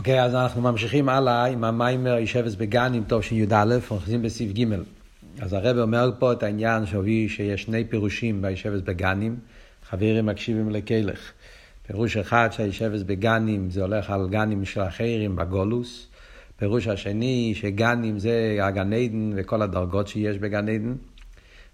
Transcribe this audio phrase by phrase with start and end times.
[0.00, 4.64] אוקיי, okay, אז אנחנו ממשיכים הלאה עם המיימר ישבס בגנים, טוב שי"א, אוחזים בסעיף ג'.
[5.40, 9.36] אז הרב אומר פה את העניין שהביא שיש שני פירושים בישבס בגנים,
[9.90, 11.32] חברים מקשיבים לקלך.
[11.86, 16.06] פירוש אחד שהישבס בגנים זה הולך על גנים של אחרים בגולוס.
[16.56, 20.94] פירוש השני שגנים זה הגן עדן וכל הדרגות שיש בגן עדן.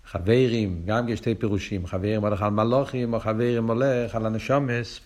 [0.07, 5.01] חברים, גם יש שתי פירושים, חברים הולך על מלוכים או חברים הולך על הנשומס.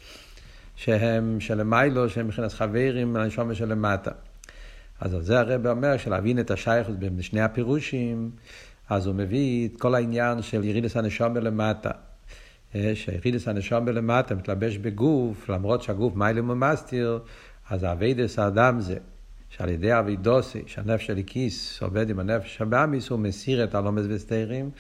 [0.76, 4.10] שהם שלמעלה, שהם מבחינת חברים, הנשמה שלמטה.
[5.00, 8.30] אז על זה הרב אומר שלהבין את השייכות בין שני הפירושים,
[8.88, 11.90] אז הוא מביא את כל העניין של ירידת הנשמה למטה.
[12.74, 17.18] אה, שירידת הנשמה למטה מתלבש בגוף, למרות שהגוף מעלים ומסתיר,
[17.70, 18.96] אז עבודת האדם זה,
[19.50, 24.70] שעל ידי עבודתו, שהנפש האלוקית עובד עם הנפש הבהמית, הוא מסיר את הלומס וסתירים,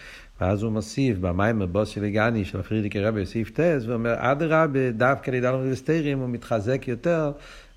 [0.40, 5.46] ואז הוא מוסיף במאמר באתי לגני של פריערדיקער רבי בסעיף ט', ואומר, אדרבה, דווקא לידי
[5.46, 7.32] הלומס וסתירים, הוא מתחזק יותר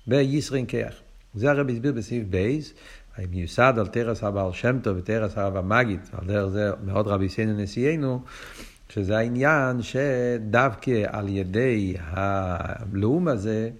[0.06, 0.94] בישרין כיח.
[1.34, 2.74] זה הרבי הסביר בסעיף בייס,
[3.30, 7.62] מיוסד על תרס הבעל שם טוב ותרס הרב המגיד, ועל דרך זה מאוד רבי סיינו
[7.62, 8.22] נשיאנו,
[8.88, 13.70] שזה העניין שדווקא על ידי הלאום הזה,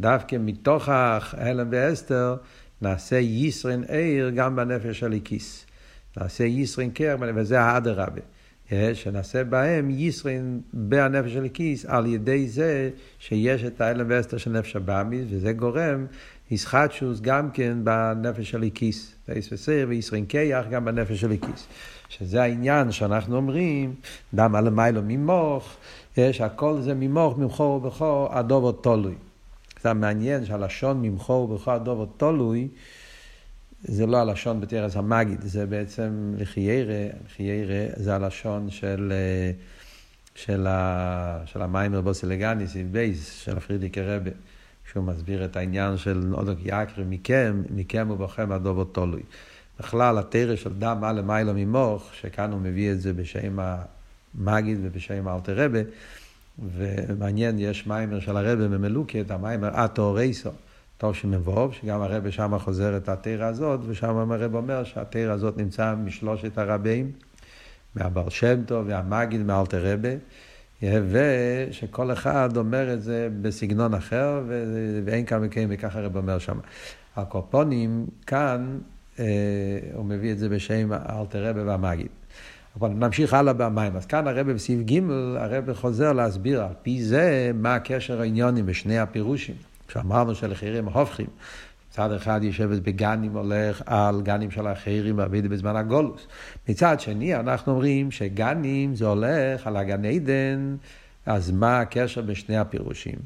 [0.00, 2.36] דווקא מתוך ההלם ואסתר,
[2.82, 5.66] נעשה ישרין עיר גם בנפש של הליקיס.
[6.16, 8.20] נעשה ישרין קר, וזה האדרבה.
[8.94, 15.26] שנעשה בהם ישרין בנפש הליקיס על ידי זה שיש את ההלם ואסתר של נפש הבאמיס,
[15.30, 16.06] וזה גורם
[16.50, 19.14] ישחטשוס גם כן בנפש של הליקיס.
[19.28, 21.66] ואיס וסיר וישרין קייח גם בנפש של הליקיס.
[22.08, 23.94] שזה העניין שאנחנו אומרים,
[24.34, 25.76] דם על המיילו ממוך,
[26.32, 29.14] שהכל זה ממוך, ממכו ובכו, הדובו תולוי.
[29.84, 32.68] זה מעניין שהלשון ממכו ובכו הדובו תולוי,
[33.82, 39.12] זה לא הלשון בתרס המגיד, זה בעצם לחיירה, לחיירה זה הלשון של,
[40.34, 44.30] של, ה, של המיימר בוסילגני, סיב בייס, של הפרידיקי רבה,
[44.92, 49.22] שהוא מסביר את העניין של עודוק יקרי מכם, מכם ובכם הדובו תולוי.
[49.80, 55.28] בכלל, התרא של דם על למעלה ממוך, שכאן הוא מביא את זה בשם המגיד ובשם
[55.28, 55.80] האלתר רבה,
[56.58, 60.50] ומעניין, יש מיימר של הרבה ממלוקת, המיימר אטו רייסו,
[60.98, 65.94] טוב שמבוב, שגם הרבה שם חוזר את התרא הזאת, ושם הרבה אומר שהתרא הזאת נמצא
[65.94, 67.12] משלושת הרבים,
[67.94, 70.08] מהבר שם טוב והמגיד מאלתר רבה,
[70.82, 74.42] ושכל אחד אומר את זה בסגנון אחר,
[75.04, 76.58] ואין כאן מקיים, וככה הרבה אומר שם.
[77.16, 78.78] הקופונים, כאן,
[79.18, 79.24] אה,
[79.94, 82.08] הוא מביא את זה בשם אלתר רבה והמגיד.
[82.80, 83.96] אבל נמשיך הלאה במים.
[83.96, 85.00] אז כאן הרב בסעיף ג',
[85.36, 89.54] הרב חוזר להסביר על פי זה מה הקשר העניונים בשני הפירושים.
[89.88, 91.26] כשאמרנו שלחירים הופכים,
[91.90, 96.26] מצד אחד יושבת בגנים הולך על גנים של אחרים ועבד בזמן הגולוס.
[96.68, 100.76] מצד שני אנחנו אומרים שגנים זה הולך על הגן עדן,
[101.26, 103.18] אז מה הקשר בשני הפירושים?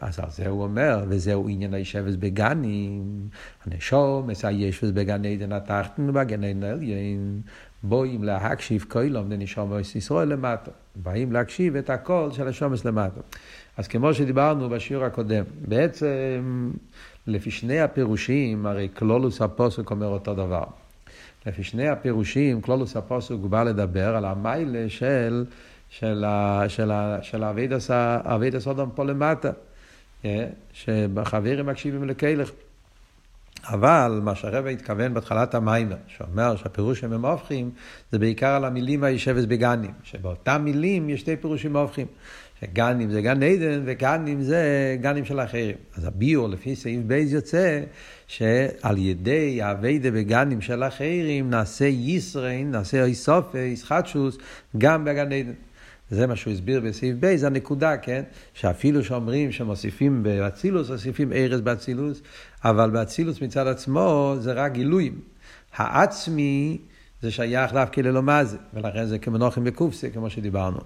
[0.00, 3.28] אז על זה הוא אומר, וזהו עניין הישבס בגנים,
[3.66, 7.40] הנשום, הישבס בגן עדן התחתן ובגן עדן העליין.
[7.82, 10.70] בואים להקשיב כוילום לנשומס ישראל למטה.
[10.96, 13.20] באים להקשיב את הקול של השומס למטה.
[13.76, 16.70] אז כמו שדיברנו בשיעור הקודם, בעצם
[17.26, 20.64] לפי שני הפירושים, הרי קלולוס הפוסק אומר אותו דבר.
[21.46, 25.44] לפי שני הפירושים, כללות הפסוק בא לדבר על המעלה של,
[25.88, 26.24] של,
[26.68, 26.90] של,
[27.22, 27.44] של
[28.24, 29.50] עבודת אדם פה למטה.
[30.24, 32.50] אה, שבחברים מקשיבים לקולך.
[33.68, 37.70] אבל מה שהרבי התכוון בהתחלת המאמר, שאומר שהפירוש שהם הפוכים,
[38.12, 42.06] זה בעיקר על המילים היושבת בגנים, שבאותם מילים יש שתי פירושים הפוכים.
[42.60, 45.76] שגנים זה גן עדן וגנים זה גנים של אחרים.
[45.96, 47.80] אז הביאור לפי סעיף ב' יוצא
[48.26, 54.38] שעל ידי האביידה בגנים של אחרים נעשה ישרין, נעשה איסופה, איסחטשוס,
[54.78, 55.52] גם בגן עדן.
[56.10, 58.22] זה מה שהוא הסביר בסעיף ב', זה הנקודה, כן?
[58.54, 62.22] שאפילו שאומרים שמוסיפים באצילוס, מוסיפים ארז באצילוס,
[62.64, 65.20] אבל באצילוס מצד עצמו זה רק גילויים.
[65.76, 66.78] העצמי
[67.22, 70.78] זה שייך דווקא ללא מה זה, ולכן זה כמנוחם בקופסה, כמו שדיברנו.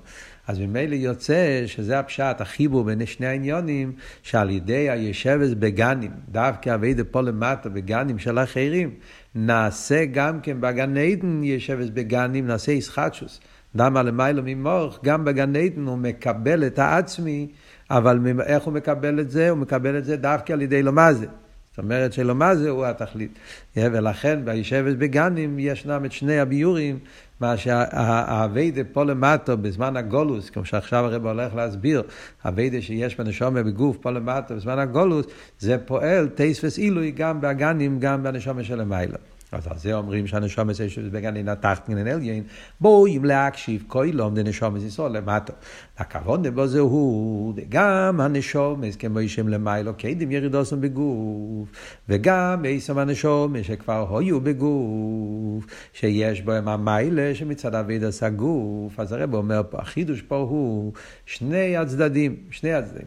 [0.46, 6.94] אז ממילא יוצא שזה הפשט, החיבור בין שני העניונים, שעל ידי הישבס בגנים, דווקא אבי
[7.10, 8.94] פה למטה בגנים של אחרים,
[9.34, 13.40] נעשה גם כן בגן עדן ישבס בגנים, נעשה ישחטשוס.
[13.76, 17.48] דמה למיילו ממוך, גם בגן עדן הוא מקבל את העצמי,
[17.90, 19.50] אבל איך הוא מקבל את זה?
[19.50, 21.26] הוא מקבל את זה דווקא על ידי לא מה זה.
[21.70, 23.38] זאת אומרת שלא מה זה הוא התכלית.
[23.76, 26.98] ולכן בישבת בגנים ישנם את שני הביורים,
[27.40, 32.02] מה שהאביידה פה למטו בזמן הגולוס, כמו שעכשיו הרב הולך להסביר,
[32.42, 35.26] האביידה שיש בנשומה בגוף פה למטו בזמן הגולוס,
[35.58, 39.16] זה פועל טייס וסילוי גם באגנים, גם בנשומה של המיילה.
[39.52, 42.44] אז על זה אומרים שהנשומס יש בגן אין התחתן אין עליין,
[42.84, 43.84] אם להקשיב
[44.14, 45.52] יום דנשומס ישראל למטה.
[45.98, 51.68] הכבוד בו זה הוא, גם הנשומס כמו ישם למיילו, קדם ירידוסם בגוף,
[52.08, 59.00] וגם עשם הנשומס שכבר היו בגוף, שיש בהם המיילה שמצד אביד עשה גוף.
[59.00, 60.92] אז הרב אומר פה, החידוש פה הוא
[61.26, 63.06] שני הצדדים, שני הצדדים.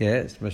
[0.00, 0.02] Yes,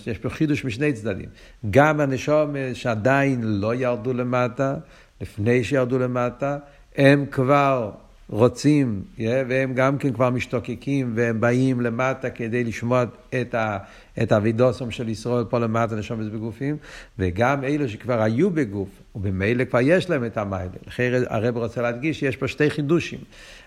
[0.06, 1.28] יש פה חידוש משני צדדים.
[1.70, 4.76] גם הנשומס שעדיין לא ירדו למטה,
[5.22, 6.58] לפני שירדו למטה,
[6.96, 7.90] הם כבר
[8.28, 13.04] רוצים, yeah, והם גם כן כבר משתוקקים, והם באים למטה כדי לשמוע
[13.40, 13.78] את, ה,
[14.22, 16.76] את האבידוסום של ישראל פה למטה, נשומס בגופים,
[17.18, 20.72] וגם אלו שכבר היו בגוף, ובמילא כבר יש להם את המיילה.
[20.86, 23.18] לכן הרב רוצה להדגיש שיש פה שתי חידושים.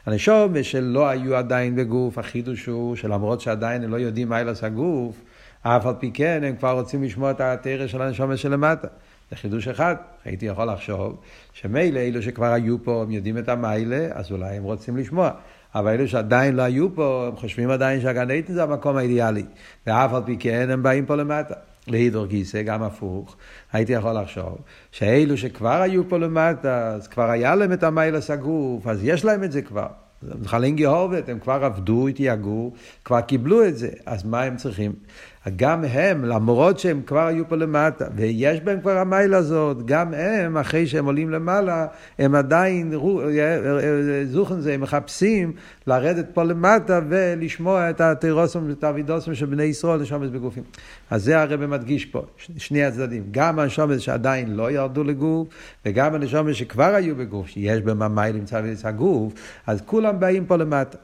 [0.06, 5.16] הנשומס שלא היו עדיין בגוף, החידוש הוא שלמרות שעדיין הם לא יודעים מיילס הגוף,
[5.62, 8.88] אף על פי כן הם כבר רוצים לשמוע את התרא של הנשומס שלמטה.
[9.36, 9.96] זה חידוש אחד.
[10.26, 11.18] הייתי יכול לחשוב
[11.54, 15.32] שמילא אלו שכבר היו פה, הם יודעים את המיילה, אז אולי הם רוצים לשמוע.
[15.76, 19.44] אבל אלו שעדיין לא היו פה, הם חושבים עדיין שהגן עדן זה המקום האידיאלי.
[19.88, 21.54] ואף על פי כן הם באים פה למטה.
[21.88, 23.36] להידור גיסא, גם הפוך,
[23.74, 24.58] הייתי יכול לחשוב
[24.92, 29.44] שאלו שכבר היו פה למטה, אז כבר היה להם את המיילס הגוף, אז יש להם
[29.44, 29.88] את זה כבר.
[30.46, 32.74] חלינגי הורבט, הם כבר עבדו, התייגעו,
[33.06, 34.94] כבר קיבלו את זה, אז מה הם צריכים?
[35.56, 40.58] גם הם, למרות שהם כבר היו פה למטה, ויש בהם כבר המיילה הזאת, גם הם,
[40.58, 41.88] אחרי שהם עולים למעלה,
[42.20, 42.94] הם עדיין,
[44.26, 45.54] זוכן זה, הם מחפשים
[45.88, 50.64] לרדת פה למטה ולשמוע את התירוסם ואת האבידוסם של בני ישראל לשומץ בגופים.
[51.10, 52.22] אז זה הרב מדגיש פה,
[52.58, 55.48] שני הצדדים, גם הנשומץ שעדיין לא ירדו לגוף,
[55.86, 59.34] וגם הנשומץ שכבר היו בגוף, שיש בהם המיילה נמצא בצד הגוף,
[59.68, 60.98] אז כולם באים פה למטה.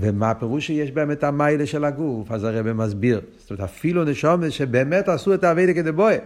[0.00, 2.30] ומה הפירוש שיש בהם את המיילה של הגוף?
[2.30, 3.20] אז הרב מסביר.
[3.38, 6.16] זאת אומרת, אפילו נשומת שבאמת עשו את האביידה כדבואה.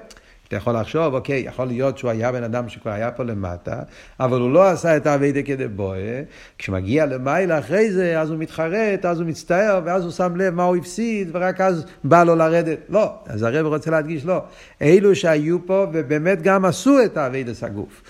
[0.49, 3.81] אתה יכול לחשוב, אוקיי, יכול להיות שהוא היה בן אדם שכבר היה פה למטה,
[4.21, 6.23] אבל הוא לא עשה את האביידה כדבואה.
[6.59, 10.65] כשמגיע למיילה אחרי זה, אז הוא מתחרט, אז הוא מצטער, ואז הוא שם לב מה
[10.65, 12.79] הוא הפסיד, ורק אז בא לו לרדת.
[12.89, 14.43] לא, אז הרב רוצה להדגיש, לא.
[14.83, 18.03] אלו שהיו פה ובאמת גם עשו את האביידה הגוף.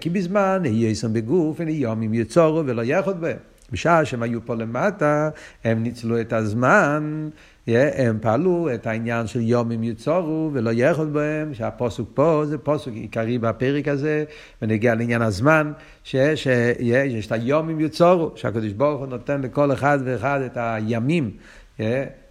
[0.00, 3.55] כי בזמן, יהיה יסם בגוף, ונהיום יצורו ולא יחוד בהם.
[3.72, 5.30] בשעה שהם היו פה למטה,
[5.64, 7.28] הם ניצלו את הזמן,
[7.66, 12.94] הם פעלו את העניין של יום אם יצורו ולא יאכול בהם, שהפוסוק פה זה פוסוק
[12.94, 14.24] עיקרי בפרק הזה,
[14.62, 15.72] ונגיע לעניין הזמן,
[16.04, 21.30] שיש, שיש את היום אם יצורו, שהקדוש ברוך הוא נותן לכל אחד ואחד את הימים.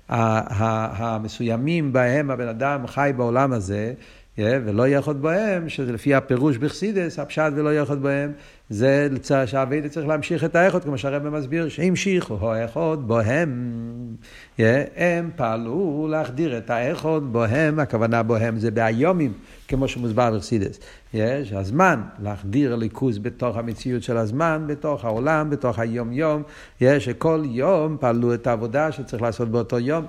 [0.10, 3.94] המסוימים בהם הבן אדם חי בעולם הזה,
[4.38, 8.32] ולא יאכול בהם, שזה לפי הפירוש בחסידס, הפשט ולא יאכול בהם,
[8.70, 9.08] זה
[9.46, 13.72] שהאביידה צריך להמשיך את האיכות, כמו שהרבא מסביר, שהמשיכו האיכות בוהם.
[14.96, 19.34] הם פעלו להחדיר את האיכות בוהם, הכוונה בוהם זה באיומים,
[19.68, 20.80] כמו שמוסבר בחסידס.
[21.14, 26.44] יש הזמן, להחדיר ליכוז בתוך המציאות של הזמן, בתוך העולם, בתוך היום-יום.
[26.82, 30.06] יש שכל יום פעלו את העבודה שצריך לעשות באותו יום.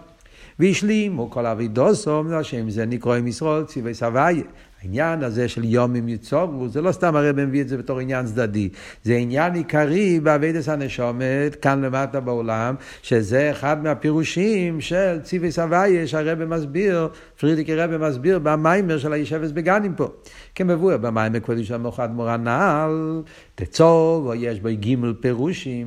[0.58, 4.44] והשלימו כל אבידוסום, השם זה נקרא עם ישראל, ציווי סבייה.
[4.82, 8.26] העניין הזה של יום עם יצורו, זה לא סתם הרב מביא את זה בתור עניין
[8.26, 8.68] צדדי,
[9.04, 16.44] זה עניין עיקרי באבידס הנשומת, כאן למטה בעולם, שזה אחד מהפירושים של ציווי סבייה, שהרב
[16.44, 17.08] מסביר,
[17.40, 20.08] פרידיקי רב מסביר במיימר של הישבס בגנים פה.
[20.54, 23.22] כמבואר במיימר קודש המוחד מורן נעל,
[23.54, 25.86] תצור, יש בו גימל פירושים,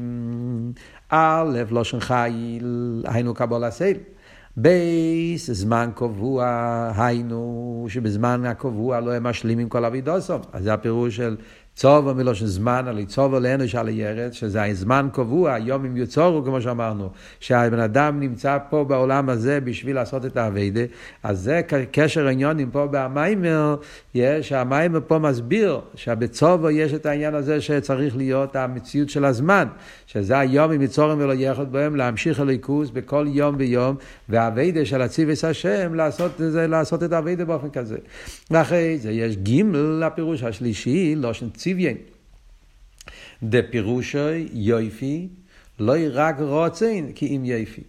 [1.09, 3.97] א', לושן חיל, היינו קבול הסייל.
[4.57, 6.45] בייס, זמן קבוע,
[6.97, 10.41] היינו שבזמן הקבוע לא הם משלימים כל אבידוסום.
[10.53, 11.37] אז זה הפירוש של
[11.79, 16.61] צובו מלושן זמן, על צובו לאנוש על הירד, שזה הזמן קבוע, היום אם יוצורו, כמו
[16.61, 17.09] שאמרנו,
[17.39, 20.81] שהבן אדם נמצא פה בעולם הזה בשביל לעשות את האביידה,
[21.23, 23.75] אז זה קשר עניונים פה במיימר,
[24.41, 29.67] שהמיימר פה מסביר שבצובו יש את העניין הזה שצריך להיות המציאות של הזמן,
[30.07, 33.95] שזה היום אם יצורים ולא יחד בהם, להמשיך הליכוס בכל יום ויום,
[34.29, 37.97] והאביידה של הציבס השם, לעשות, לעשות את האביידה באופן כזה.
[38.51, 41.97] ואחרי זה יש גימל, הפירוש השלישי, לא של ציוויין.
[43.43, 45.27] דפירושוי יויפי,
[45.79, 47.81] לא רק רוצן כי אם יפי.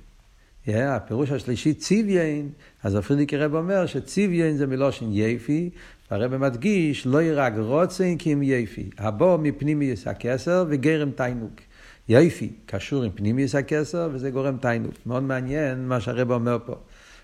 [0.66, 2.48] Yeah, הפירוש השלישי ציוויין,
[2.82, 5.70] אז הפרידיקי רב אומר שציוויין זה מלושן יפי,
[6.10, 8.90] והרב מדגיש לא רק רוצן כי אם יפי.
[8.98, 11.60] הבוא מפנימיוס הכסר וגרם תיינוק.
[12.08, 14.94] יפי קשור עם פנימיוס הכסר וזה גורם תיינוק.
[15.06, 16.74] מאוד מעניין מה שהרב אומר פה,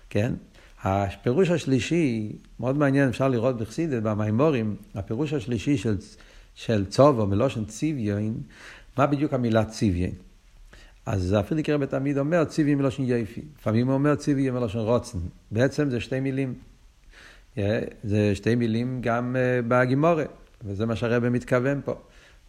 [0.09, 0.33] כן?
[0.83, 5.97] הפירוש השלישי, מאוד מעניין, אפשר לראות בחסידת, במימורים, הפירוש השלישי של
[6.57, 8.37] של צובו מלושן ציוויין,
[8.97, 10.11] מה בדיוק המילה ציוויין?
[11.05, 13.41] אז אפילו קרא תמיד אומר ציווי מלושן יפי.
[13.59, 15.17] לפעמים הוא אומר ציווי מלושן רוצן.
[15.51, 16.53] בעצם זה שתי מילים.
[18.03, 19.35] זה שתי מילים גם
[19.67, 20.23] בגימורה.
[20.65, 21.95] וזה מה שהרבא מתכוון פה.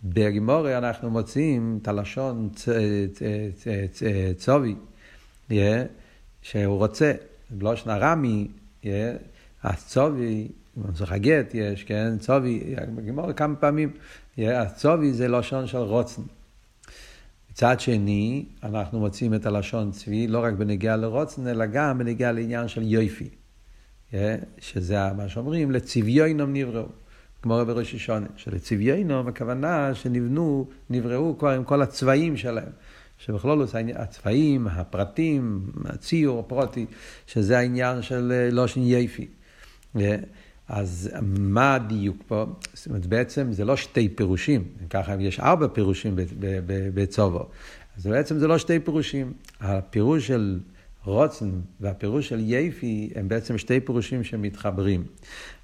[0.04, 2.50] בגימורי אנחנו מוצאים את הלשון
[4.36, 4.74] צובי,
[6.42, 7.12] שהוא רוצה,
[7.50, 8.48] בלושן הרמי,
[9.62, 10.48] אז צובי,
[10.82, 13.90] במסך הגט יש, כן, צובי, בגימורי כמה פעמים,
[14.38, 16.22] אז צובי זה לשון של רוצן.
[17.50, 22.68] מצד שני, אנחנו מוצאים את הלשון צבי לא רק בנגיעה לרוצן, אלא גם בנגיעה לעניין
[22.68, 23.28] של יופי.
[24.58, 26.86] שזה מה שאומרים, לצביונם נבראו.
[27.42, 32.70] כמו בראש השונה, שלצביונם הכוונה שנבנו, נבראו כבר עם כל הצבעים שלהם.
[33.18, 36.86] שבכלול הצבעים, הפרטים, הציור, הפרוטי,
[37.26, 39.28] שזה העניין של לושן יפי.
[40.68, 42.46] אז מה הדיוק פה?
[42.74, 46.14] זאת אומרת, בעצם זה לא שתי פירושים, ככה יש ארבע פירושים
[46.94, 47.48] בצובו.
[47.96, 49.32] אז בעצם זה לא שתי פירושים.
[49.60, 50.60] הפירוש של
[51.04, 55.04] רוצן והפירוש של יפי הם בעצם שתי פירושים שמתחברים.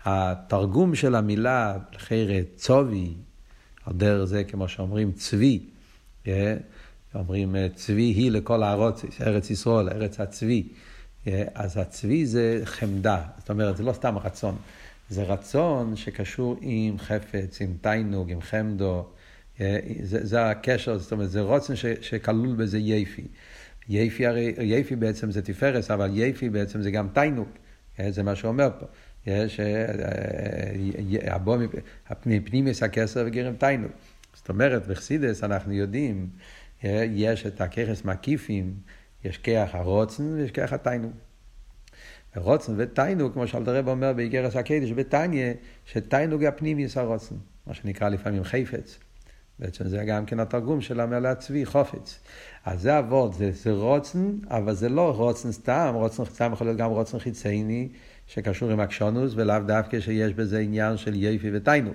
[0.05, 3.15] התרגום של המילה, לחיירת צובי,
[3.87, 5.61] על זה כמו שאומרים צבי,
[6.27, 6.57] אה,
[7.15, 10.69] אומרים אה, צבי היא לכל הארץ, ארץ ישראל, ארץ הצבי.
[11.27, 14.57] אה, אז הצבי זה חמדה, זאת אומרת, זה לא סתם רצון,
[15.09, 19.07] זה רצון שקשור עם חפץ, עם תיינוג, עם חמדו,
[19.59, 23.27] זה, זה הקשר, זאת אומרת, זה רוצן שכלול בזה יפי.
[23.89, 27.49] יפי הרי, יפי בעצם זה תפארס, אבל יפי בעצם זה גם תיינוג,
[28.09, 28.87] זה מה שהוא אומר פה.
[29.27, 29.61] יש,
[32.27, 33.91] מפנימיס הכסר וגרם תיינוג.
[34.35, 36.29] זאת אומרת, בחסידס אנחנו יודעים,
[37.11, 38.75] יש את הככס מקיפים,
[39.25, 41.13] יש כיח הרוצן ויש כיח התיינוג.
[42.37, 45.53] רוצן ותיינוג, כמו שאלתרעב אומר באיגרס הקדש בתניא,
[45.85, 47.35] שתיינוג הפנימיס הרוצן,
[47.67, 48.99] מה שנקרא לפעמים חפץ.
[49.59, 52.19] בעצם זה גם כן התרגום של המילה צבי, חופץ.
[52.65, 56.79] אז זה אבות, זה, זה רוצן, אבל זה לא רוצן סתם, רוצן סתם יכול להיות
[56.79, 57.89] גם רוצן חיצייני,
[58.27, 61.95] שקשור עם הקשונוס, ולאו דווקא שיש בזה עניין של יפי ותיינוג.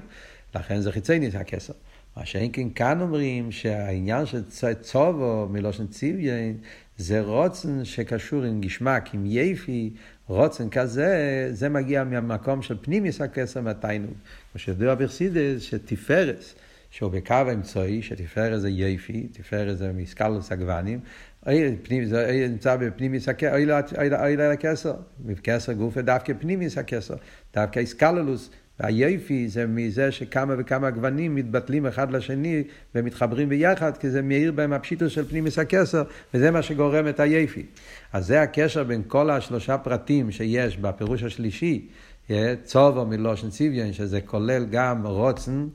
[0.56, 1.74] לכן זה חיצייני, זה הכסר.
[2.18, 4.44] מה שאין כן כאן אומרים שהעניין של
[4.82, 6.58] צובו מלושן ציוויין
[7.00, 9.90] זה רוצן שקשור עם גשמק, עם יפי,
[10.28, 14.14] רוצן כזה, זה מגיע מהמקום של פנימיס הכסר מהתיינוג.
[14.52, 16.56] כמו שידוע ברסידס, שתפארס.
[16.92, 21.00] שהוא בקו האמצעי, שתפארת זה יפי, תפארת זה מסקלוס הגוונים,
[22.06, 23.56] זה נמצא בפנימיס הכסר,
[24.22, 27.16] אוי לכסר, בכסר גופה דווקא פנימיס הכסר,
[27.54, 32.64] דווקא איסקללוס, והיפי זה מזה שכמה וכמה גוונים מתבטלים אחד לשני
[32.96, 37.66] ומתחברים ביחד, כי זה מאיר בהם הפשיטוס של פנימיס הכסר, וזה מה שגורם את היפי.
[38.14, 41.88] אז זה הקשר בין כל השלושה פרטים שיש בפירוש השלישי,
[42.64, 45.68] צובו מלושן ציוויון, שזה כולל גם רוצן,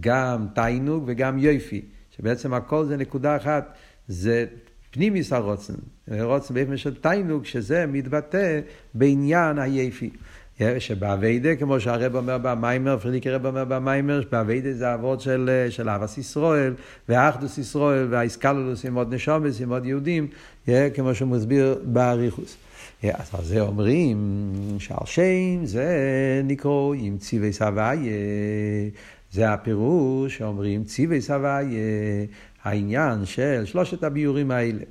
[0.00, 1.82] גם תיינוג וגם יופי,
[2.16, 3.74] שבעצם הכל זה נקודה אחת,
[4.08, 4.46] זה
[4.90, 5.74] פנימיס הרוצן,
[6.20, 8.60] רוצן באופן של תיינוג, שזה מתבטא
[8.94, 10.10] בעניין היפי.
[10.78, 16.18] שבאביידה, כמו שהרב אומר במיימר, פרידיק הרב אומר במיימר, באביידה זה אבות של, של אבס
[16.18, 16.74] ישראל,
[17.08, 20.26] ואחדוס ישראל, והאיסקלולוס עם עוד נשומס, עם עוד יהודים,
[20.94, 22.56] כמו שהוא מסביר באריכוס.
[23.02, 24.46] אז על זה אומרים
[24.78, 25.86] שעל שם זה
[26.44, 27.92] נקראו עם ציווי סבייה.
[29.32, 31.60] זה הפירוש שאומרים ציווי סבייה,
[32.62, 34.84] העניין של שלושת הביורים האלה.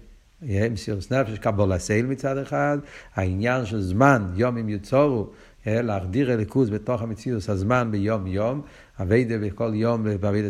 [0.71, 2.77] מסירות נפש, קבול הסייל מצד אחד,
[3.15, 5.29] העניין של זמן, יום אם יצורו,
[5.65, 8.61] להחדיר אליקוס בתוך המציאות, הזמן ביום יום,
[9.01, 10.47] אביידה בכל יום באביידה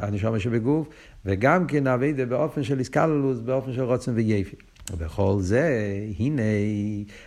[0.00, 0.88] הנשמה שבגוף,
[1.24, 4.56] וגם כן אביידה באופן של איסקללוס, באופן של רוצן ויפי.
[4.92, 5.86] ובכל זה,
[6.18, 6.42] הנה,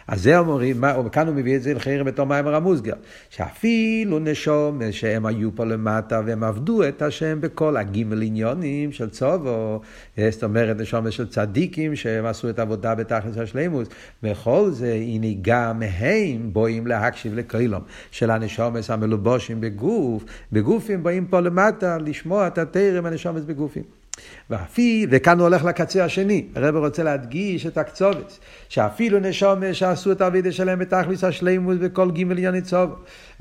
[0.08, 2.94] אז זה אומרים, כאן הוא מביא את זה לחיירם בתור מים המוסגר,
[3.30, 9.82] שאפילו נשום שהם היו פה למטה והם עבדו את השם בכל הגימל עניונים של צובו,
[10.30, 13.88] זאת אומרת נשום של צדיקים שהם עשו את העבודה בתכלס השלימוס,
[14.24, 21.40] בכל זה, הנה גם הם בואים להקשיב לקרילום של הנשומס המלובושים בגוף, בגופים באים פה
[21.40, 23.84] למטה לשמוע את התרם הנשומס בגופים.
[24.50, 28.39] ואפי, וכאן הוא הולך לקצה השני, הרב רוצה להדגיש את הקצובץ,
[28.70, 32.89] שאפילו נשומה שעשו את האבידה שלהם בתכליס השלימות בכל ג' ענייני צוב.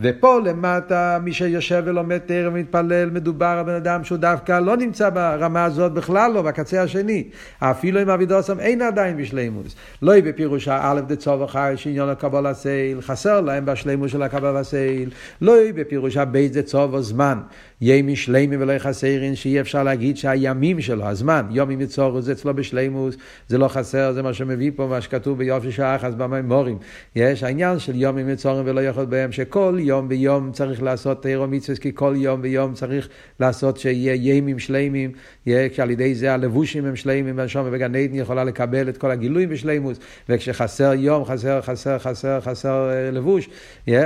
[0.01, 5.11] ופה למטה, מי שיושב ולומד תרם ומתפלל, מדובר על בן אדם שהוא דווקא לא נמצא
[5.11, 7.25] ברמה הזאת בכלל לא, בקצה השני.
[7.59, 9.75] אפילו אם אבידוסם אין עדיין בשלימות.
[10.03, 15.11] לא יהיה בפירושה א' דצוב אחר שעניון הקבלה סייל, חסר להם בשלימות של הקבלה סייל.
[15.41, 17.39] לא יהיה בפירושה בית דצוב זמן.
[17.81, 22.55] יהיה משלימים ולא חסרין, שאי אפשר להגיד שהימים הימים שלו, הזמן, יום יצורו זה אצלו
[22.55, 23.17] בשלימוס,
[23.49, 26.79] זה לא חסר, זה מה שמביא פה, מה שכתוב ביופי שעה אחת במימורים.
[27.17, 31.79] יש העניין של יום יצורים ולא יכול בהם, שכל יום ויום צריך לעשות תירו מצווה,
[31.79, 33.09] כי כל יום ויום צריך
[33.41, 35.13] לעשות שיהיה ימים שלימים,
[35.47, 39.99] כשעל ידי זה הלבושים הם שלימים, והנשום בגן עדן יכולה לקבל את כל הגילויים בשלימוס,
[40.29, 43.49] וכשחסר יום, חסר, חסר, חסר, חסר אה, לבוש,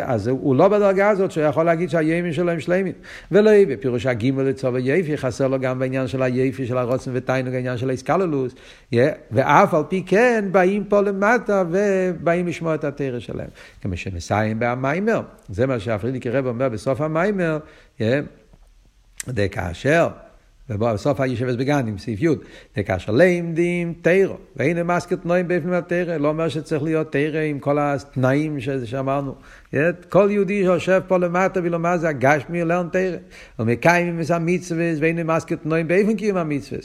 [0.02, 2.92] אז הוא לא בדרגה הזאת שהוא יכול להגיד שהימים שלו הם שלימים.
[3.32, 7.54] ולא יהיה, בפירוש הגימל לצוב היפי, חסר לו גם בעניין של היפי, של הרוצן ותיינוג,
[7.54, 8.54] העניין של האיסקלולוס,
[9.30, 13.48] ואף על פי כן באים פה למטה ובאים לשמוע את התרא שלהם.
[13.82, 17.58] כמו שמסיים במיימר, זה מה שהפרידיקי רב אומר בסוף המיימר,
[19.28, 20.08] דקאשר.
[20.70, 22.28] ובסוף הישבס בגנים, סעיף י',
[22.76, 27.78] דקאשר לימדים תירו, והנה מסקת נועים בפנים התרא, לא אומר שצריך להיות תרא עם כל
[27.80, 29.34] התנאים שאמרנו.
[30.08, 33.16] כל יהודי שיושב פה למטה ולומר זה הגשמי לרן תרא.
[33.58, 36.78] ומקיימים את המצווה והנה מסקת נועים באופן קיום המצווה.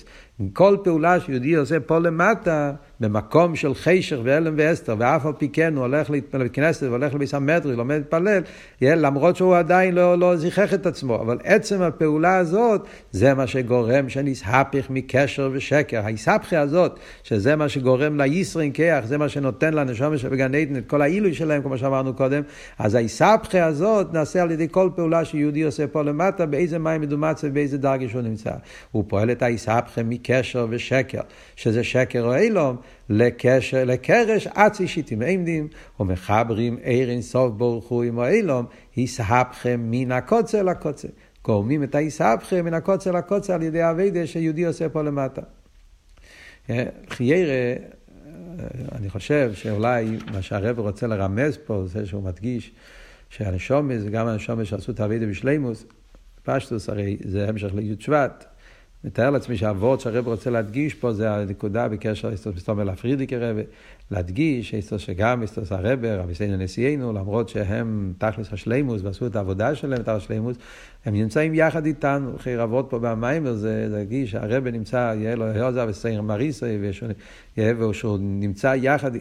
[0.54, 5.76] כל פעולה שיהודי עושה פה למטה, במקום של חישך ואלם ואסתר, ואף על פי כן
[5.76, 8.42] הוא הולך לבית כנסת והולך לביס המטרי, לומד להתפלל,
[8.82, 11.16] למרות שהוא עדיין לא, לא זיכך את עצמו.
[11.16, 16.02] אבל עצם הפעולה הזאת, זה מה שגורם שנסהפך מקשר ושקר.
[16.04, 21.02] ההיסהפכה הזאת, שזה מה שגורם לישרין כיח, זה מה שנותן לנשום שבגן עדן את כל
[21.02, 22.42] העילוי שלהם, כמו שאמרנו קודם,
[22.80, 27.44] אז ההיסהפכה הזאת נעשה על ידי כל פעולה שיהודי עושה פה למטה, באיזה מים מדומץ
[27.44, 28.52] ובאיזה דרגה שהוא נמצא.
[28.92, 31.22] הוא פועל את ההיסהפכה מקשר ושקר,
[31.56, 32.76] שזה שקר או אילום,
[33.10, 35.68] לקשר, לקרש עצי שיטים עמדים,
[36.00, 38.66] ומחברים עיר סוף ברוך הוא עם האילום,
[38.96, 41.08] היסהפכה מן הקוצר לקוצר.
[41.44, 45.42] גורמים את ההיסהפכה מן הקוצר לקוצר על ידי אביידה שיהודי עושה פה למטה.
[46.70, 47.74] אה, חיירה,
[48.92, 52.72] אני חושב שאולי מה שהרב רוצה לרמז פה, זה שהוא מדגיש
[53.30, 55.86] שהנשומס, גם הנשומס שעשו את האביידה בשלימוס,
[56.44, 58.46] פשטוס הרי זה המשך לי"ד שבט.
[59.06, 63.62] מתאר לעצמי שהוורד שהרב רוצה להדגיש פה זה הנקודה בקשר מסתום אל הפרידיקי רבי,
[64.12, 69.76] להדגיש אסטוס שגם אסטוס הרבר, רבי סיינו נשיאנו, למרות שהם תכלס השלימוס ועשו את העבודה
[69.76, 70.58] שלהם, את השלימוס,
[71.06, 75.86] הם נמצאים יחד איתנו, אחרי רבות פה במים, וזה להגיד שהרבה נמצא, יהיה לו הוזה
[75.88, 76.78] וסייר מריסי,
[77.58, 79.12] ושהוא נמצא יחד,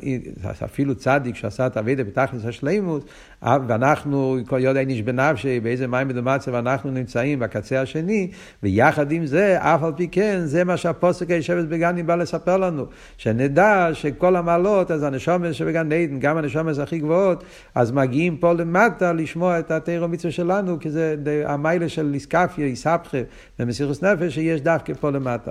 [0.65, 3.05] אפילו צדיק שעשה את אבידה בתכלס השלימות,
[3.43, 8.31] ואנחנו, כל יודע איניש בנפשי, באיזה מים מדומציה, ואנחנו נמצאים בקצה השני,
[8.63, 12.87] ויחד עם זה, אף על פי כן, זה מה שהפוסק הישבת בגנים בא לספר לנו,
[13.17, 19.13] שנדע שכל המעלות, אז הנשומת שבגן עדן, גם הנשומת הכי גבוהות, אז מגיעים פה למטה
[19.13, 23.19] לשמוע את התירו מצווה שלנו, כי זה המיילה של איסקפיה, איסבכה,
[23.59, 25.51] במסירוס נפש, שיש דווקא פה למטה.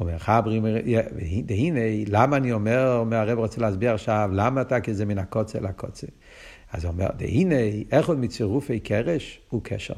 [0.00, 0.60] אומר חברי,
[1.48, 6.06] והנה, למה אני אומר, אומר הרב רוצה להסביר עכשיו, למה אתה כזה מן הקוצה לקוצה?
[6.72, 7.54] אז הוא אומר, והנה,
[7.92, 9.94] איך עוד מצירופי קרש הוא קשר.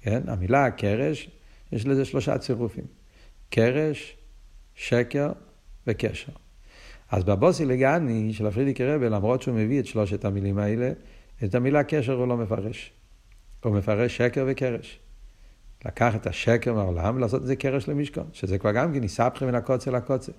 [0.00, 1.30] כן, המילה קרש,
[1.72, 2.84] יש לזה שלושה צירופים.
[3.50, 4.16] קרש,
[4.74, 5.32] שקר
[5.86, 6.32] וקשר.
[7.10, 10.92] אז בבוסי לגני של הפרידיקי רבי, למרות שהוא מביא את שלושת המילים האלה,
[11.44, 12.92] את המילה קשר הוא לא מפרש.
[13.64, 15.00] הוא מפרש שקר וקרש.
[15.84, 19.54] לקח את השקר מהעולם ולעשות את זה קרש למשכון, שזה כבר גם כן יספחי מן
[19.54, 20.32] הקוצה לקוצה.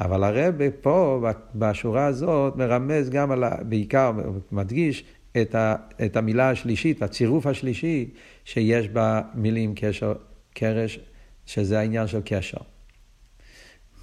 [0.00, 4.12] אבל הרב פה, בשורה הזאת, מרמז גם על, בעיקר
[4.52, 5.04] מדגיש
[5.42, 8.10] את, ה, את המילה השלישית, הצירוף השלישי
[8.44, 10.14] שיש במילים קשר,
[10.54, 11.00] קרש,
[11.46, 12.58] שזה העניין של קשר.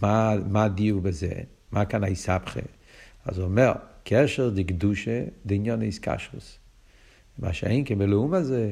[0.02, 1.32] מה, מה הדיוק בזה?
[1.72, 2.60] מה כאן היסבכה?
[3.26, 3.72] אז הוא אומר,
[4.04, 6.60] קשר דקדושה דעניין איסקשרוס.
[7.40, 8.72] מה שאין כבלאום הזה,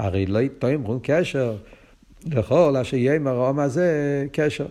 [0.00, 1.56] הרי לא יתפעם קשר
[2.26, 4.66] לכל אשר יהיה עם הרעום הזה קשר.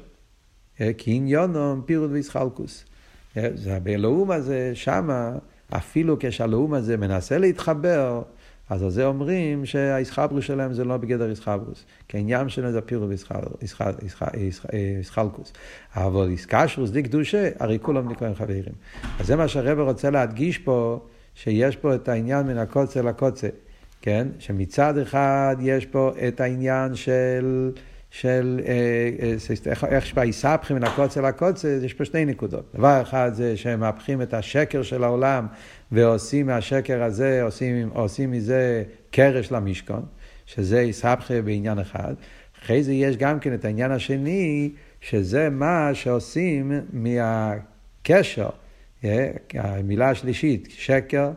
[0.81, 2.85] אה, כי עניונום פירוט ויסחלקוס.
[3.37, 5.31] אה, זה הבאלוהום הזה, שמה,
[5.69, 8.21] אפילו כשהלאום הזה מנסה להתחבר,
[8.69, 11.85] אז על זה אומרים שהאיסחברוס שלהם זה לא בגדר איסחברוס.
[12.07, 13.09] כי העניין שלהם זה פירוט
[14.71, 15.53] ויסחלקוס.
[15.95, 18.63] אבל איסקשרוס די קדושה, הרי כולם נקראים חברים.
[19.19, 23.47] אז זה מה שהרבר רוצה להדגיש פה, שיש פה את העניין מן הקוצר לקוצר.
[24.09, 24.27] כן?
[24.39, 27.71] שמצד אחד יש פה את העניין של,
[28.11, 28.73] של אה,
[29.21, 32.71] אה, איך שבאיסבחים מן הקוצר לקוצר, יש פה שני נקודות.
[32.75, 35.47] דבר אחד זה שהם מהפכים את השקר של העולם
[35.91, 40.05] ועושים מהשקר הזה, עושים, עושים מזה קרש למשכון,
[40.45, 42.13] שזה איסבחה בעניין אחד.
[42.63, 48.49] אחרי זה יש גם כן את העניין השני, שזה מה שעושים מהקשר,
[49.03, 51.31] אה, המילה השלישית, שקר,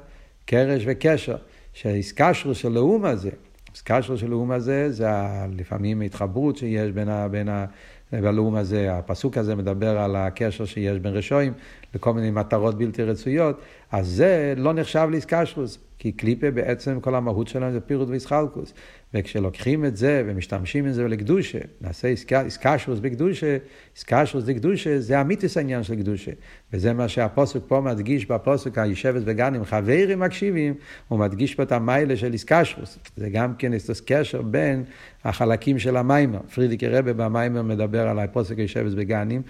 [0.46, 1.36] קרש וקשר.
[1.72, 3.30] שהאיסקשרו של האום הזה,
[3.68, 5.08] האיסקשרו של האום הזה זה
[5.56, 7.66] לפעמים התחברות שיש בין, ה, בין ה,
[8.12, 11.52] בלאום הזה, הפסוק הזה מדבר על הקשר שיש בין רשועים
[11.94, 13.60] לכל מיני מטרות בלתי רצויות,
[13.92, 15.78] אז זה לא נחשב לאיסקשרוס.
[15.98, 18.74] כי קליפה בעצם כל המהות שלנו זה פירוט ואיסחלקוס.
[19.14, 22.08] וכשלוקחים את זה ומשתמשים עם זה לקדושה, נעשה
[22.44, 23.56] איסקשרוס בקדושה,
[23.96, 26.30] איסקשרוס בקדושה זה אמיתיס העניין של קדושה.
[26.72, 30.74] וזה מה שהפוסק פה מדגיש בפוסק היושבת בגנים, חברים מקשיבים,
[31.08, 32.98] הוא מדגיש פה את המיילה של איסקשרוס.
[33.16, 34.84] זה גם כן יש קשר בין
[35.24, 36.40] החלקים של המיימר.
[36.54, 39.42] פרידיקי רבה במיימר מדבר על הפוסק היושבת בגנים,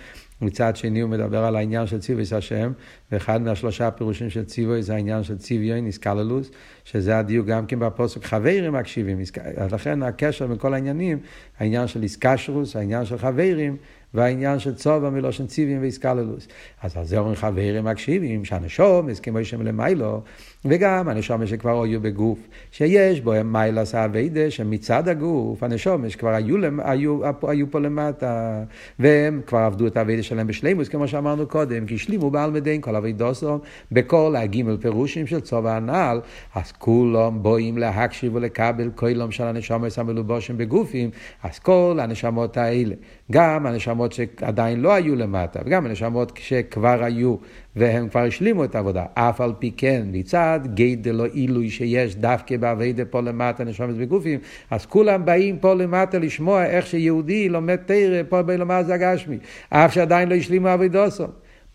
[0.42, 2.72] מצד שני הוא מדבר על העניין של ציוויס השם,
[3.12, 6.50] ואחד מהשלושה פירושים של ציווי זה העניין של ציוויון, איסקללוס,
[6.84, 9.20] שזה הדיוק גם כן בפוסק חברים מקשיבים,
[9.56, 11.18] אז לכן הקשר בין כל העניינים,
[11.58, 13.76] העניין של איסקשרוס, העניין של חברים,
[14.14, 16.48] והעניין של צובה מלושן ציווים ואיסקללוס.
[16.82, 20.22] אז על זה אומרים חברים מקשיבים, שהנשום, כמו שם למיילו,
[20.64, 22.38] וגם הנשומש שכבר היו בגוף,
[22.70, 28.62] שיש בו מיילס האביידה, שמצד הגוף, הנשומש כבר היו, היו, היו פה למטה,
[28.98, 32.96] והם כבר עבדו את האביידה שלהם בשלימוס, כמו שאמרנו קודם, כי השלימו בעל מדין כל
[32.96, 33.58] אביידוסו,
[33.92, 36.20] בכל הגימל פירושים של צובע הנעל,
[36.54, 41.10] אז כולם בואים להקשיב ולקבל כלום של הנשומש המלובושים בגופים,
[41.42, 42.94] אז כל הנשמות האלה,
[43.32, 47.36] גם הנשמות שעדיין לא היו למטה, וגם הנשמות שכבר היו
[47.76, 49.04] והם כבר השלימו את העבודה.
[49.14, 54.40] אף על פי כן, מצד גדל או עילוי שיש דווקא בעבודה פה למטה נשומת בגופים,
[54.70, 59.38] אז כולם באים פה למטה לשמוע איך שיהודי לומד תרא פה בלומד זה הגשמי,
[59.70, 61.26] אף שעדיין לא השלימו עבודוסו.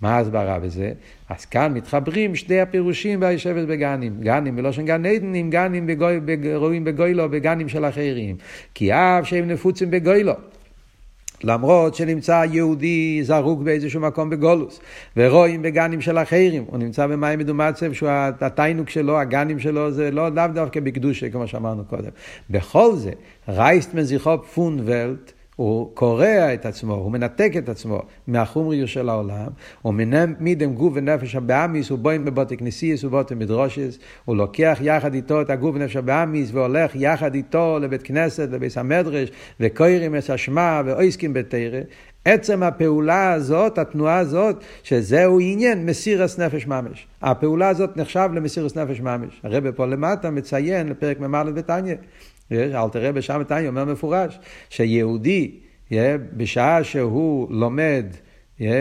[0.02, 0.92] מה ההסברה בזה?
[1.30, 4.18] אז כאן מתחברים שני הפירושים ביושבת בגנים.
[4.20, 5.88] גנים בלושן גן עדן עם גנים
[6.56, 8.36] רואים בגוילו, בגנים של אחרים.
[8.74, 10.34] כי אף שהם נפוצים בגוילו.
[11.44, 14.80] למרות שנמצא יהודי זרוק באיזשהו מקום בגולוס,
[15.18, 18.10] ורואים בגנים של אחרים, הוא נמצא במים מדומצב, שהוא
[18.42, 22.10] התיינוק שלו, הגנים שלו, זה לא דווקא בקדושה, כמו שאמרנו קודם.
[22.50, 23.12] בכל זה,
[23.48, 29.48] רייסט מזיכו פון ולט, הוא קורע את עצמו, הוא מנתק את עצמו מהחומריות של העולם,
[29.82, 29.94] הוא
[30.40, 35.50] מידם גוף ונפש הבאמיס, הוא בוין בבוטי כנסיס ובוטי מדרושס, הוא לוקח יחד איתו את
[35.50, 41.80] הגוף ונפש הבאמיס והולך יחד איתו לבית כנסת, לבית המדרש, וקוירים את השמע ואויסקים בתרא.
[42.26, 47.08] עצם הפעולה הזאת, התנועה הזאת, שזהו עניין מסירס נפש ממש.
[47.22, 49.42] הפעולה הזאת נחשב למסירס נפש ממש.
[49.44, 51.96] הרב פה למטה מציין לפרק מ"א בתניא.
[52.52, 55.52] אל תראה בשם תניא אומר מפורש, שיהודי,
[56.38, 58.06] בשעה שהוא לומד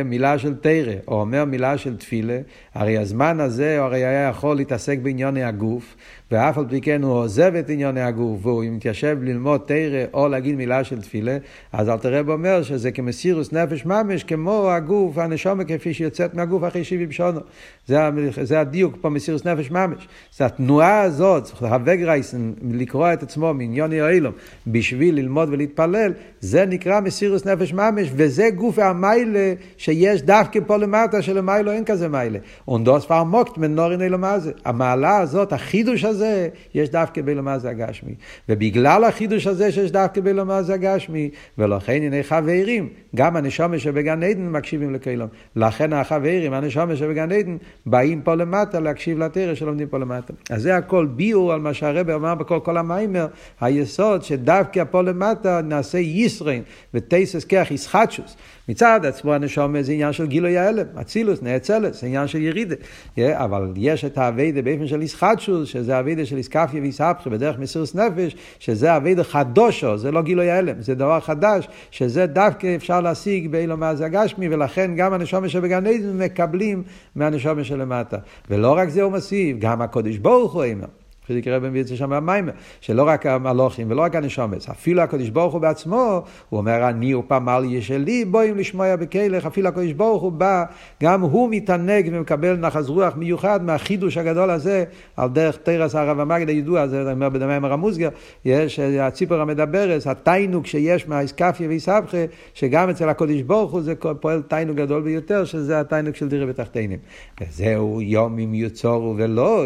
[0.05, 2.39] מילה של תרא, או אומר מילה של תפילה,
[2.75, 5.97] הרי הזמן הזה הוא הרי היה יכול להתעסק בענייני הגוף,
[6.31, 10.55] ואף על פי כן הוא עוזב את ענייני הגוף, והוא מתיישב ללמוד תרא או להגיד
[10.55, 11.37] מילה של תפילה,
[11.73, 16.85] אז אל תראה אומר שזה כמסירוס נפש ממש, כמו הגוף, הנשומה כפי שיוצאת מהגוף אחרי
[16.85, 17.41] שבעים שונו.
[17.87, 17.99] זה,
[18.43, 20.09] זה הדיוק פה מסירוס נפש ממש.
[20.37, 24.33] זה התנועה הזאת, הווגרייסן, לקרוא את עצמו מעניוני האילום,
[24.67, 31.23] בשביל ללמוד ולהתפלל, זה נקרא מסירוס נפש ממש, וזה גוף המיילה שיש דווקא פה למטה,
[31.23, 32.39] שלמיילו אין כזה מיילה.
[32.69, 34.53] אונדוס פר מוקט מנורין אלו מה זה.
[34.65, 38.15] המעלה הזאת, החידוש הזה, יש דווקא בלמה זה הגשמי.
[38.49, 44.49] ובגלל החידוש הזה שיש דווקא בלמה זה הגשמי, ולכן הנה חברים, גם הנשומה שבגן עדן
[44.49, 45.29] מקשיבים לקהילום.
[45.57, 50.33] לכן החברים, הנשומה שבגן עדן, באים פה למטה להקשיב לתרא שלומדים פה למטה.
[50.51, 53.27] אז זה הכל ביור על מה שהרבא אמר בכל כל המיימר,
[53.61, 56.63] היסוד שדווקא פה למטה נעשה ישרין
[56.95, 58.37] ותסס כח ישחטשוס.
[58.69, 62.75] מצד עצמו הנשום זה עניין של גילוי ההלם, אצילוס, נאצלס, זה עניין של ירידה.
[63.19, 68.37] אבל יש את האביידה באופן של ישחטשוס, שזה האביידה של איסקפיה ואיסהפכי בדרך מסירוס נפש,
[68.59, 73.77] שזה האביידה חדושו, זה לא גילוי ההלם, זה דבר חדש, שזה דווקא אפשר להשיג באילו
[73.77, 76.83] מה זה הגשמי, ולכן גם הנשום שבגן עדן מקבלים
[77.17, 78.17] מהנשום שלמטה.
[78.51, 80.87] ולא רק זה הוא מוסיף, גם הקודש ברוך הוא אומר.
[81.27, 85.29] חיזיק רבי מביא את זה שם במיימר, שלא רק המלוכים ולא רק הנשומץ, אפילו הקדוש
[85.29, 90.33] ברוך הוא בעצמו, הוא אומר, אני ופמליה שלי, בואים לשמוע בכלך, אפילו הקדוש ברוך הוא
[90.33, 90.65] בא,
[91.03, 94.85] גם הוא מתענג ומקבל נחז רוח מיוחד מהחידוש הגדול הזה,
[95.17, 98.09] על דרך תרס הרב המגד הידוע, זה אומר בדמיימר המוסגר,
[98.45, 104.77] יש הציפור המדברס, התיינוג שיש מהאיסקפיה ואיסבכה, שגם אצל הקדוש ברוך הוא זה פועל תיינוג
[104.77, 106.99] גדול ביותר, שזה התיינוג של דירה בתחתינים.
[107.41, 109.65] וזהו יום אם יוצורו ולא,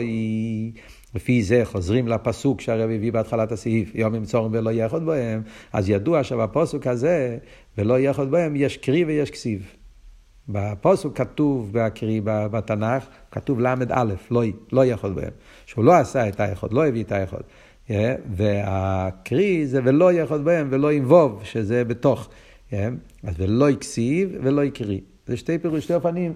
[1.15, 5.43] לפי זה חוזרים לפסוק שהרב הביא בהתחלת הסעיף, יום ימצורם ולא יחוד בהם,
[5.73, 7.39] אז ידוע שבפסוק הזה,
[7.79, 9.75] ולא יחוד בהם, יש קרי ויש כסיב.
[10.49, 14.43] בפסוק כתוב בהקרי בתנ"ך, כתוב ל"א, לא,
[14.73, 15.31] לא יכול בהם.
[15.67, 17.43] שהוא לא עשה את היחוד, לא הביא את היחוד.
[18.37, 22.29] והקרי זה ולא יכול בהם ולא ינבוב, שזה בתוך.
[22.73, 25.01] אז ולא יקסיב ולא יקרי.
[25.31, 26.33] זה שתי פירוש, שתי אופנים,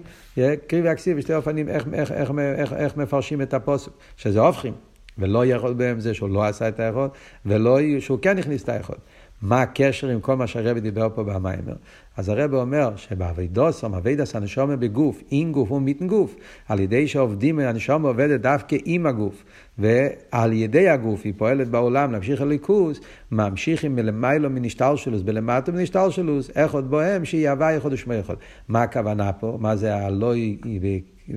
[0.67, 4.73] קרי והכסיב, שתי אופנים, איך, איך, איך, איך, איך מפרשים את הפוסק, שזה הופכים,
[5.17, 7.07] ולא יכול בהם זה שהוא לא עשה את היכול,
[7.45, 8.95] ולא שהוא כן הכניס את היכול.
[9.41, 11.75] מה הקשר עם כל מה שהרבי דיבר פה במיימר.
[12.17, 16.35] אז הרבי אומר שבאבידוסום, אבידס הנשומה בגוף, אין גוף ומיתן גוף,
[16.67, 19.43] על ידי שעובדים, הנשומה עובדת דווקא עם הגוף,
[19.77, 22.99] ועל ידי הגוף היא פועלת בעולם להמשיך הליכוס,
[23.31, 28.35] ממשיכים מלמיילו מנשתל שלוס, בלמטה מנשתל שלוס, איך עוד בוהם שיהיה הווה יכול ושמי יכול.
[28.67, 29.57] מה הכוונה פה?
[29.61, 30.33] מה זה הלא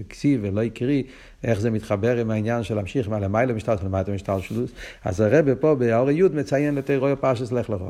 [0.09, 1.03] כסיב ולא יקרי,
[1.45, 4.71] איך זה מתחבר עם העניין של להמשיך מהלמיילו משתל למטה משתל שלוס.
[5.05, 7.83] אז הרבי פה באור י' מציין לתירוי פרשס לך לך.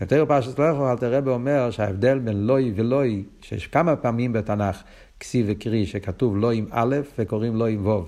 [0.00, 4.82] בתיאור פרשת לך לך, אלתר רבי אומר שההבדל בין לוי ולוי, שיש כמה פעמים בתנ"ך
[5.20, 8.02] כסיב וקרי, שכתוב לא עם א' וקוראים לא עם ו'.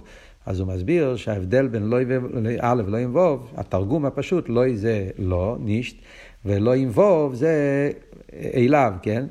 [0.46, 5.56] אז הוא מסביר שההבדל בין לוי וא' ולא עם ו', התרגום הפשוט, לוי זה לא,
[5.61, 5.96] נישט,
[6.44, 7.90] ולא עם ו' זה
[8.54, 9.26] אליו, כן?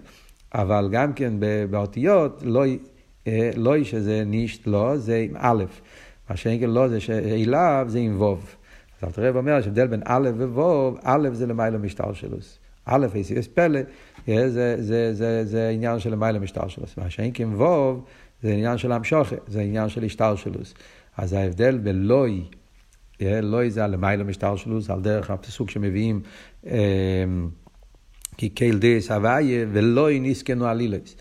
[0.56, 1.34] אבל גם כן
[1.70, 2.78] באותיות, לוי,
[3.56, 5.64] לוי שזה נישט לא, זה עם א',
[6.30, 8.36] מה שאין כן לא זה שאליו זה עם ו'.
[9.02, 12.60] אז אלתר רב אומר שהבדל בין א' וו', א' זה למעלה משטר שלוס.
[12.86, 13.80] א', יש פלא,
[14.28, 16.98] זה, זה, זה, זה, זה עניין של למעלה משטר שלוס.
[16.98, 18.02] מה שאין כן ו',
[18.44, 20.74] זה עניין של המשוכה, זה עניין של השטר שלוס.
[21.18, 22.44] אז ההבדל בלוי,
[23.22, 26.22] לוי זה הלמעלה משטר שלוס, על דרך הפסוק שמביאים,
[28.38, 31.16] כי קייל דייס הוויה ולוי ניסקנו עלילס.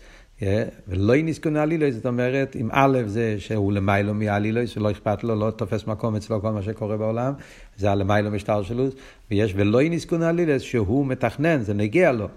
[0.87, 5.51] ולא נסקונה עלילוי, זאת אומרת, אם א' זה שהוא למיילו מעלילוי, שלא אכפת לו, לא
[5.51, 7.33] תופס מקום אצלו כל מה שקורה בעולם,
[7.77, 8.85] זה הלמיילו משטר שלו,
[9.31, 12.27] ויש ולא נסקונה עלילוי, שהוא מתכנן, זה נגיע לו.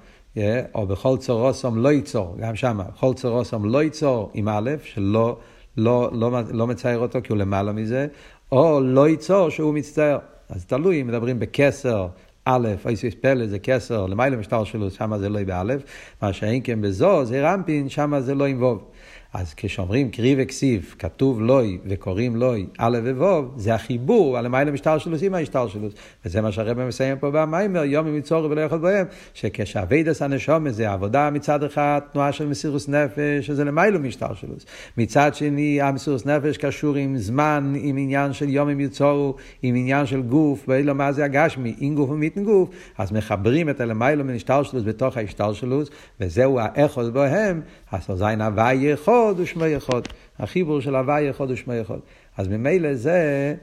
[0.74, 5.38] או בכל צורוסום לא ייצור, גם שם, בכל צורוסום לא ייצור עם א', שלא
[5.76, 8.06] לא, לא, לא מצייר אותו כי הוא למעלה מזה,
[8.52, 10.18] או לא ייצור שהוא מצטער.
[10.48, 12.06] אז תלוי אם מדברים בכסר
[12.50, 15.82] א', אייסיס פלא זה כסר, למעלה משטר שלו, שם זה לא באלף,
[16.22, 18.84] מה שאין כן בזו, זה רמפין, שם זה לא עם ווב.
[19.32, 24.98] אז כשאומרים קרי וכסיף, כתוב לוי וקוראים לוי, א' וו', זה החיבור על המיילה משטר
[24.98, 25.92] שלוס עם המשטר שלוס.
[26.24, 30.90] וזה מה שהרבא מסיים פה במיימר, יום עם יצורי ולא יכול בהם, שכשאביידס הנשום זה
[30.90, 34.66] עבודה מצד אחד, תנועה של מסירוס נפש, שזה למיילה משטר שלוס.
[34.96, 40.06] מצד שני, המסירוס נפש קשור עם זמן, עם עניין של יום עם יצורו, עם עניין
[40.06, 44.62] של גוף, ואילו מה זה הגשמי, עם גוף ומיתן גוף, אז מחברים את הלמיילו משטר
[44.62, 45.88] שלוס בתוך ההשטר שלוס,
[46.20, 47.60] וזהו האחוז בהם,
[47.92, 49.19] אז זין הווי יכול.
[49.20, 50.00] אחד ושמי אחד.
[50.38, 51.98] החיבור של הוואי אחד ושמי אחד.
[52.36, 53.54] אז ממילא זה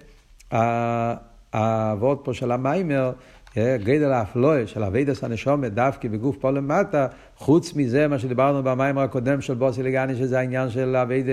[1.53, 3.11] העבוד פה של המיימר,
[3.57, 9.01] אה, גדל האפלואה של אבידס הנשומת דווקא בגוף פה למטה, חוץ מזה מה שדיברנו במיימר
[9.01, 11.31] הקודם של בוסי לגני, שזה העניין של אבידה,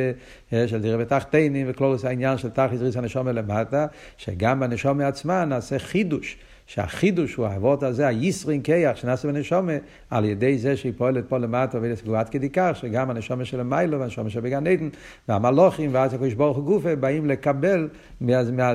[0.52, 5.78] אה, של דירה בתחתינים, וכלולוס העניין של תח יזריס הנשומת למטה, שגם בנשומת עצמה נעשה
[5.78, 6.36] חידוש.
[6.66, 9.72] שהחידוש הוא האבות הזה, הישרין כיח שנעשה בנשומה,
[10.10, 14.00] על ידי זה שהיא פועלת פה למטה ולסגור עד כדי כך, שגם הנשומה של המיילו
[14.00, 14.88] והנשומה של בגן עדן,
[15.28, 17.88] והמלוכים ואז הקדוש ברוך הוא גופה באים לקבל,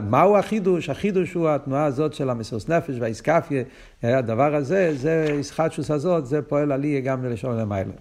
[0.03, 0.89] מהו החידוש?
[0.89, 3.63] החידוש הוא התנועה הזאת של המסוס נפש והאיסקפיה,
[4.03, 7.91] הדבר הזה, זה איסחטשוס הזאת, זה פועל עלי גם ללשון למיילו.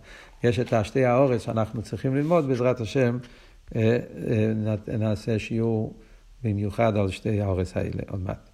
[0.45, 3.19] יש את השתי האורס שאנחנו צריכים ללמוד, בעזרת השם
[3.77, 3.99] אה,
[4.89, 5.95] אה, נעשה שיעור
[6.45, 8.48] במיוחד על שתי האורס האלה עוד מעט.